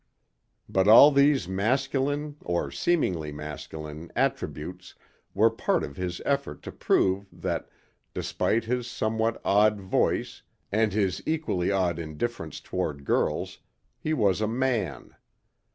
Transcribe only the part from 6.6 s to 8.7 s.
to prove that, despite